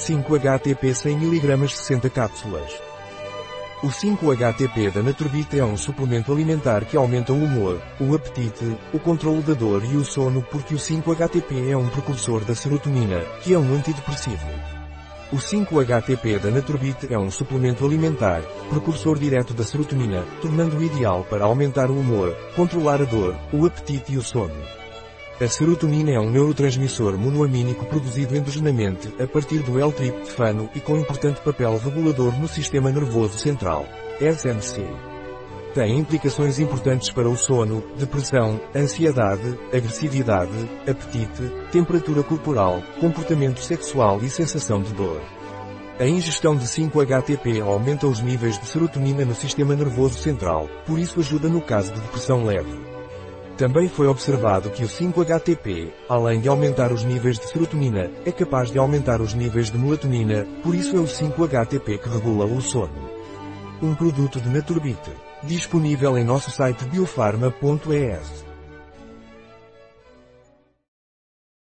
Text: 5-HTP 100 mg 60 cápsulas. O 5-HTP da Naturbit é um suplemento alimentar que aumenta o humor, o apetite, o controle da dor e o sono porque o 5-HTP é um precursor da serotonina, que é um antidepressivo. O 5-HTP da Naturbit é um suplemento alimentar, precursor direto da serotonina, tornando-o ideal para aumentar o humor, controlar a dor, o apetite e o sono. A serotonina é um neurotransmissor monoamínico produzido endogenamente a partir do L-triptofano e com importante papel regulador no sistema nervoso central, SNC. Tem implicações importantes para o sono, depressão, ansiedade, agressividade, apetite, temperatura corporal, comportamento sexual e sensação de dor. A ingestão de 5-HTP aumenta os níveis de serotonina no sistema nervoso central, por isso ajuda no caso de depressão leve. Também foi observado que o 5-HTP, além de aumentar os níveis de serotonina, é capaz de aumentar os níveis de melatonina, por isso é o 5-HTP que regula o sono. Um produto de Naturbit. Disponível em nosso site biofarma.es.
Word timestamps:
5-HTP 0.00 0.94
100 0.94 1.12
mg 1.12 1.68
60 1.68 2.08
cápsulas. 2.08 2.72
O 3.82 3.88
5-HTP 3.88 4.90
da 4.90 5.02
Naturbit 5.02 5.58
é 5.58 5.64
um 5.64 5.76
suplemento 5.76 6.32
alimentar 6.32 6.86
que 6.86 6.96
aumenta 6.96 7.34
o 7.34 7.44
humor, 7.44 7.82
o 8.00 8.14
apetite, 8.14 8.78
o 8.94 8.98
controle 8.98 9.42
da 9.42 9.52
dor 9.52 9.84
e 9.84 9.96
o 9.96 10.04
sono 10.04 10.42
porque 10.42 10.74
o 10.74 10.78
5-HTP 10.78 11.70
é 11.70 11.76
um 11.76 11.86
precursor 11.88 12.42
da 12.46 12.54
serotonina, 12.54 13.20
que 13.42 13.52
é 13.52 13.58
um 13.58 13.74
antidepressivo. 13.74 14.46
O 15.30 15.36
5-HTP 15.36 16.38
da 16.38 16.50
Naturbit 16.50 17.12
é 17.12 17.18
um 17.18 17.30
suplemento 17.30 17.84
alimentar, 17.84 18.40
precursor 18.70 19.18
direto 19.18 19.52
da 19.52 19.64
serotonina, 19.64 20.24
tornando-o 20.40 20.82
ideal 20.82 21.26
para 21.28 21.44
aumentar 21.44 21.90
o 21.90 22.00
humor, 22.00 22.34
controlar 22.56 23.02
a 23.02 23.04
dor, 23.04 23.36
o 23.52 23.66
apetite 23.66 24.14
e 24.14 24.16
o 24.16 24.22
sono. 24.22 24.80
A 25.40 25.48
serotonina 25.48 26.10
é 26.10 26.20
um 26.20 26.28
neurotransmissor 26.28 27.16
monoamínico 27.16 27.86
produzido 27.86 28.36
endogenamente 28.36 29.08
a 29.18 29.26
partir 29.26 29.60
do 29.60 29.80
L-triptofano 29.80 30.68
e 30.74 30.80
com 30.80 30.98
importante 30.98 31.40
papel 31.40 31.78
regulador 31.78 32.38
no 32.38 32.46
sistema 32.46 32.90
nervoso 32.90 33.38
central, 33.38 33.86
SNC. 34.20 34.84
Tem 35.72 35.98
implicações 35.98 36.58
importantes 36.58 37.10
para 37.10 37.26
o 37.26 37.38
sono, 37.38 37.82
depressão, 37.96 38.60
ansiedade, 38.76 39.58
agressividade, 39.72 40.52
apetite, 40.82 41.50
temperatura 41.72 42.22
corporal, 42.22 42.82
comportamento 43.00 43.60
sexual 43.60 44.20
e 44.22 44.28
sensação 44.28 44.82
de 44.82 44.92
dor. 44.92 45.22
A 45.98 46.06
ingestão 46.06 46.54
de 46.54 46.66
5-HTP 46.66 47.62
aumenta 47.62 48.06
os 48.06 48.20
níveis 48.20 48.58
de 48.58 48.66
serotonina 48.66 49.24
no 49.24 49.34
sistema 49.34 49.74
nervoso 49.74 50.18
central, 50.18 50.68
por 50.84 50.98
isso 50.98 51.18
ajuda 51.18 51.48
no 51.48 51.62
caso 51.62 51.94
de 51.94 52.00
depressão 52.00 52.44
leve. 52.44 52.89
Também 53.60 53.90
foi 53.90 54.06
observado 54.06 54.70
que 54.70 54.82
o 54.82 54.88
5-HTP, 54.88 55.92
além 56.08 56.40
de 56.40 56.48
aumentar 56.48 56.90
os 56.92 57.04
níveis 57.04 57.38
de 57.38 57.46
serotonina, 57.46 58.10
é 58.24 58.32
capaz 58.32 58.70
de 58.70 58.78
aumentar 58.78 59.20
os 59.20 59.34
níveis 59.34 59.70
de 59.70 59.76
melatonina, 59.76 60.46
por 60.62 60.74
isso 60.74 60.96
é 60.96 60.98
o 60.98 61.04
5-HTP 61.04 61.98
que 61.98 62.08
regula 62.08 62.46
o 62.46 62.58
sono. 62.62 63.10
Um 63.82 63.94
produto 63.94 64.40
de 64.40 64.48
Naturbit. 64.48 65.12
Disponível 65.42 66.16
em 66.16 66.24
nosso 66.24 66.50
site 66.50 66.86
biofarma.es. 66.86 68.49